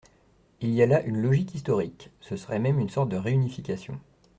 [0.61, 3.99] Il y a là une logique historique; ce serait même une sorte de réunification.